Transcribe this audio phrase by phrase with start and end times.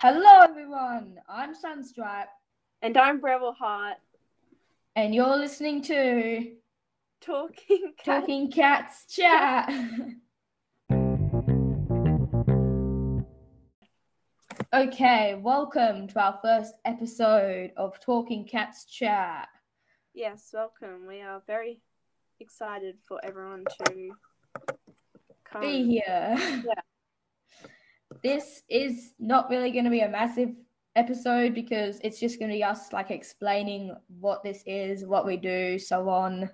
[0.00, 1.20] Hello, everyone.
[1.28, 2.28] I'm Sunstripe,
[2.80, 3.96] And I'm Brambleheart,
[4.96, 6.52] and you're listening to
[7.20, 8.22] talking cat.
[8.22, 9.70] Talking Cats Chat.
[14.74, 19.48] okay, welcome to our first episode of Talking Cats Chat.
[20.14, 21.06] Yes, welcome.
[21.06, 21.82] We are very
[22.42, 24.10] excited for everyone to
[25.44, 25.60] come.
[25.62, 26.36] Be here.
[26.36, 26.74] Yeah.
[28.22, 30.50] This is not really going to be a massive
[30.96, 35.36] episode because it's just going to be us like explaining what this is, what we
[35.38, 36.50] do, so on.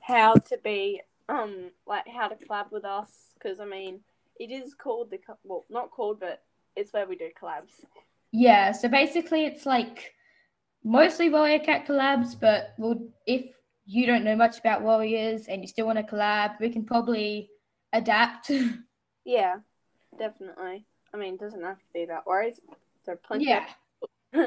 [0.00, 3.10] How to be, um, like how to collab with us.
[3.34, 4.00] Because, I mean,
[4.38, 6.42] it is called the, well, not called, but
[6.76, 7.84] it's where we do collabs.
[8.30, 10.12] Yeah, so basically it's like
[10.84, 13.46] mostly Warrior Cat collabs, but we'll, if
[13.86, 17.50] you don't know much about Warriors and you still want to collab, we can probably
[17.92, 18.50] adapt.
[19.28, 19.56] Yeah,
[20.16, 20.86] definitely.
[21.12, 22.60] I mean, it doesn't have to be about Warriors.
[23.04, 23.66] There are plenty yeah.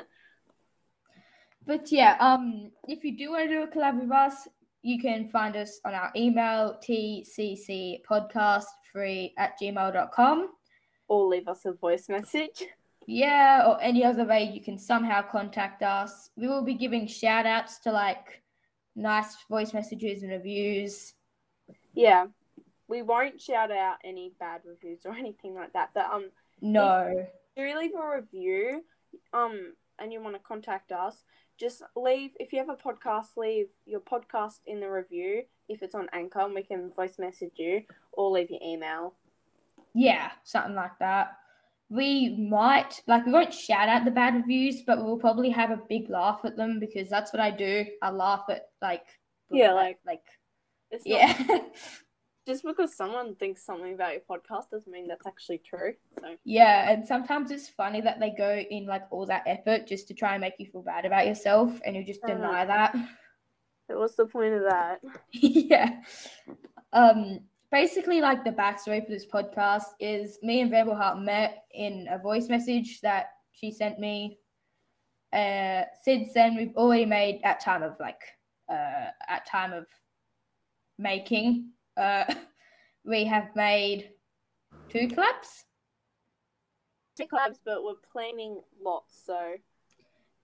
[1.68, 4.48] but yeah, um, if you do want to do a collab with us,
[4.82, 10.48] you can find us on our email, tccpodcast3 at gmail.com.
[11.10, 12.64] or leave us a voice message.
[13.12, 16.30] Yeah, or any other way you can somehow contact us.
[16.36, 18.44] We will be giving shout outs to like
[19.00, 21.14] nice voice messages and reviews.
[21.94, 22.28] Yeah,
[22.88, 25.92] we won't shout out any bad reviews or anything like that.
[25.94, 26.26] But um,
[26.62, 27.08] No.
[27.56, 28.84] if you leave a review,
[29.34, 31.24] um, and you want to contact us,
[31.58, 32.32] just leave.
[32.40, 35.44] If you have a podcast, leave your podcast in the review.
[35.68, 37.84] If it's on Anchor, and we can voice message you
[38.14, 39.14] or leave your email.
[39.94, 41.34] Yeah, something like that.
[41.90, 45.82] We might like we won't shout out the bad reviews, but we'll probably have a
[45.90, 47.86] big laugh at them because that's what I do.
[48.02, 49.06] I laugh at like
[49.50, 50.24] Yeah, like- like
[50.92, 51.60] It's not, yeah.
[52.48, 55.94] just because someone thinks something about your podcast doesn't mean that's actually true.
[56.20, 60.08] So yeah, and sometimes it's funny that they go in like all that effort just
[60.10, 62.96] to try and make you feel bad about yourself and you just deny that.
[63.88, 65.02] what's the point of that?
[65.32, 66.02] yeah.
[66.94, 67.40] Um
[67.72, 72.50] basically like the backstory for this podcast is me and Brambleheart met in a voice
[72.50, 74.40] message that she sent me.
[75.32, 78.22] Uh since then we've already made at time of like
[78.72, 79.86] uh at time of
[80.98, 82.26] making uh
[83.06, 84.12] we have made
[84.90, 85.66] two collabs.
[87.16, 89.22] Two collabs, but we're planning lots.
[89.26, 89.56] So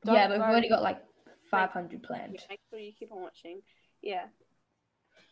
[0.06, 1.02] yeah, we've already got like
[1.50, 2.34] 500 planned.
[2.36, 3.62] yeah, make sure you keep on watching.
[4.02, 4.26] Yeah.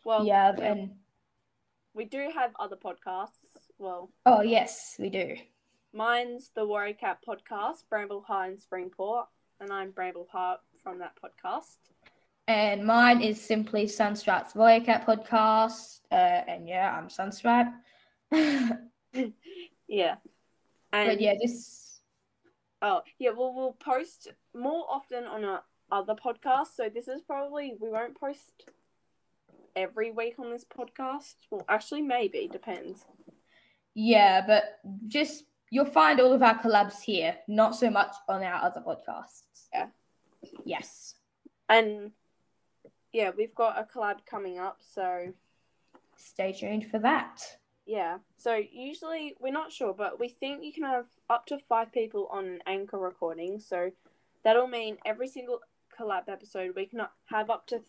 [0.04, 0.90] Well, yeah, and
[1.94, 3.30] we do have other podcasts.
[3.78, 5.36] Well, oh yes, we do.
[5.92, 9.26] Mine's the Warrior Cat podcast, Bramble High in Springport,
[9.60, 11.76] and I'm Brambleheart from that podcast.
[12.46, 16.00] And mine is simply Sunstripe's Warrior Cat podcast.
[16.12, 17.72] Uh, and yeah, I'm Sunstripe.
[19.88, 20.16] Yeah.
[20.92, 22.00] And yeah, this
[22.82, 26.76] oh yeah, well we'll post more often on our other podcasts.
[26.76, 28.68] So this is probably we won't post
[29.76, 31.34] every week on this podcast.
[31.50, 33.04] Well, actually, maybe depends.
[33.94, 38.62] yeah, but just you'll find all of our collabs here, not so much on our
[38.62, 39.68] other podcasts.
[39.72, 39.86] Yeah.
[40.64, 41.14] Yes.
[41.68, 42.12] And
[43.12, 44.78] yeah, we've got a collab coming up.
[44.80, 45.32] So
[46.16, 47.40] Stay tuned for that.
[47.86, 48.18] Yeah.
[48.36, 52.28] So usually we're not sure, but we think you can have up to five people
[52.30, 53.58] on an anchor recording.
[53.60, 53.90] So
[54.44, 55.60] that'll mean every single
[55.98, 57.80] collab episode we can have up to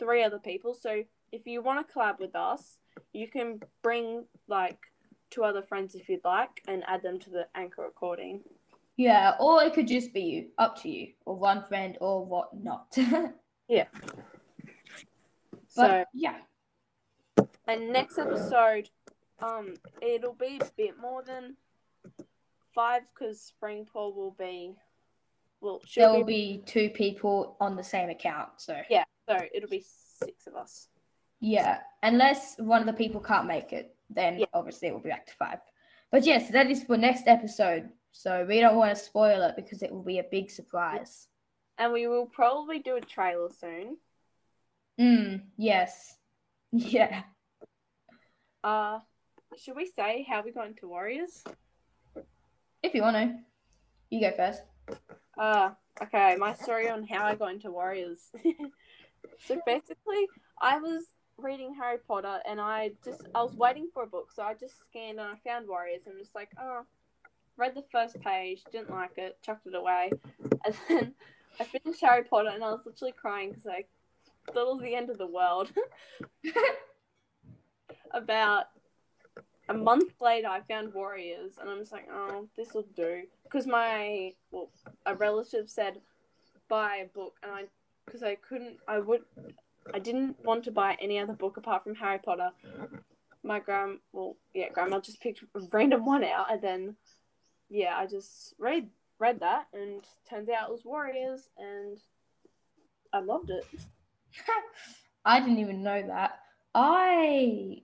[0.00, 0.74] three other people.
[0.74, 2.78] So if you want to collab with us,
[3.12, 4.78] you can bring like
[5.30, 8.40] two other friends if you'd like and add them to the anchor recording.
[8.96, 12.86] Yeah, or it could just be you, up to you, or one friend, or whatnot.
[13.76, 13.88] but
[15.68, 16.36] So yeah,
[17.66, 18.90] and next episode,
[19.40, 21.56] um, it'll be a bit more than
[22.74, 24.74] five because Springpaw will be.
[25.60, 28.48] Well, there will be be two people on the same account.
[28.56, 29.84] So Yeah, so it'll be
[30.24, 30.88] six of us.
[31.40, 34.46] Yeah, unless one of the people can't make it, then Yeah.
[34.52, 35.60] obviously it will be back to five.
[36.10, 37.90] But yes, that is for next episode.
[38.12, 41.28] So we don't want to spoil it because it will be a big surprise.
[41.78, 43.98] And we will probably do a trailer soon.
[44.98, 46.16] Mm, yes.
[46.72, 47.22] Yeah.
[48.62, 49.00] Uh
[49.56, 51.42] should we say how we got into Warriors?
[52.84, 53.36] If you want to.
[54.10, 54.62] You go first.
[55.36, 58.20] Uh okay, my story on how I got into Warriors.
[59.46, 60.28] so basically
[60.60, 61.04] I was
[61.38, 64.84] reading Harry Potter and I just I was waiting for a book, so I just
[64.84, 66.84] scanned and I found Warriors and I'm just like, oh
[67.60, 70.10] read the first page, didn't like it, chucked it away.
[70.62, 71.14] And then
[71.58, 73.84] I finished Harry Potter and I was literally crying because I
[74.52, 75.72] thought it was the end of the world.
[78.12, 78.66] About
[79.70, 83.22] a month later, I found Warriors, and I'm just like, oh, this will do.
[83.44, 84.70] Because my well,
[85.06, 86.00] a relative said
[86.68, 87.64] buy a book, and I
[88.04, 89.22] because I couldn't, I would,
[89.94, 92.50] I didn't want to buy any other book apart from Harry Potter.
[93.42, 96.96] My grand, well, yeah, grandma just picked a random one out, and then,
[97.68, 98.88] yeah, I just read
[99.18, 101.98] read that, and turns out it was Warriors, and
[103.12, 103.64] I loved it.
[105.24, 106.38] I didn't even know that.
[106.74, 107.82] I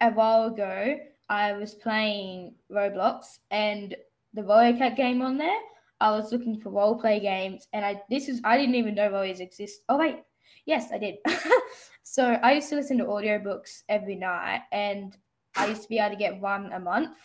[0.00, 0.98] a while ago
[1.28, 3.94] I was playing Roblox and
[4.34, 5.60] the Warrior Cat game on there.
[6.02, 9.10] I was looking for role play games and I this is I didn't even know
[9.10, 9.82] Warriors exist.
[9.88, 10.16] Oh wait,
[10.66, 11.16] yes I did.
[12.02, 15.16] so I used to listen to audiobooks every night and
[15.56, 17.16] I used to be able to get one a month.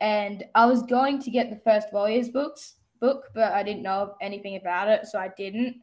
[0.00, 4.14] And I was going to get the first Warriors books book, but I didn't know
[4.20, 5.76] anything about it, so I didn't.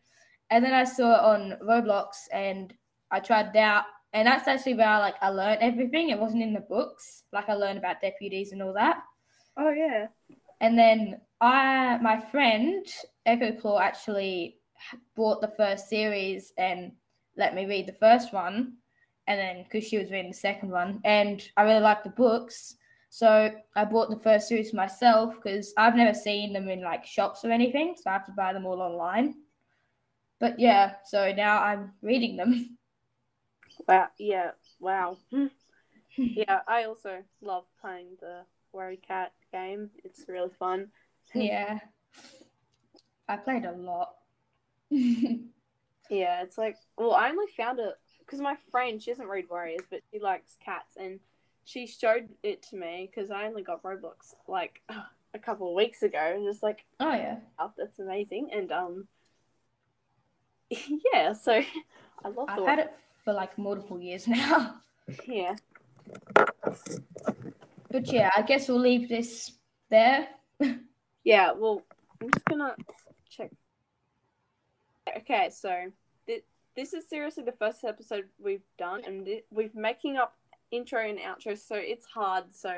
[0.50, 2.74] And then I saw it on Roblox and
[3.10, 6.10] I tried it out and that's actually where I, like I learned everything.
[6.10, 7.24] It wasn't in the books.
[7.32, 8.98] Like I learned about deputies and all that.
[9.58, 10.08] Oh yeah.
[10.62, 12.86] And then I, my friend
[13.26, 14.58] Echo Claw, actually
[15.16, 16.92] bought the first series and
[17.38, 18.74] let me read the first one,
[19.28, 22.76] and then because she was reading the second one, and I really liked the books,
[23.10, 27.44] so I bought the first series myself because I've never seen them in like shops
[27.44, 29.36] or anything, so I have to buy them all online.
[30.40, 32.78] But yeah, so now I'm reading them.
[33.88, 34.08] Wow.
[34.18, 34.52] Yeah.
[34.80, 35.18] Wow.
[36.18, 39.90] yeah, I also love playing the Warrior Cat game.
[40.04, 40.88] It's really fun.
[41.34, 41.80] Yeah.
[43.28, 44.16] I played a lot.
[44.90, 49.82] yeah, it's like, well, I only found it because my friend, she doesn't read Warriors,
[49.90, 51.20] but she likes cats, and
[51.64, 54.82] she showed it to me because I only got Roblox like
[55.34, 59.08] a couple of weeks ago, and just like, oh yeah, oh, that's amazing, and um,
[61.14, 61.62] yeah, so
[62.24, 62.50] I love.
[62.50, 62.94] I've had it
[63.24, 64.76] for like multiple years now.
[65.28, 65.56] Yeah.
[67.92, 69.52] But yeah, I guess we'll leave this
[69.90, 70.28] there.
[71.26, 71.82] yeah, well,
[72.22, 72.76] I'm just gonna
[73.30, 73.52] check.
[75.18, 75.92] Okay, so
[76.28, 76.46] th-
[76.76, 80.38] this is seriously the first episode we've done, and th- we're making up
[80.72, 82.46] intro and outro, so it's hard.
[82.54, 82.70] So,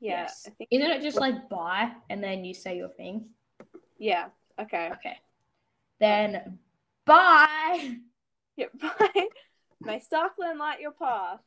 [0.00, 0.48] yeah, yes.
[0.56, 3.26] Think- Isn't it just like bye and then you say your thing?
[3.98, 4.28] Yeah.
[4.60, 4.90] Okay.
[4.92, 5.18] Okay.
[6.00, 6.58] Then
[7.04, 7.96] bye.
[8.56, 8.70] Yep.
[8.80, 9.28] Bye.
[9.80, 11.40] May StarClan light your path.